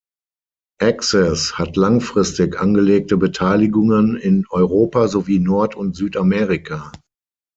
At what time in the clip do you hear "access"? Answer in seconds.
0.81-1.59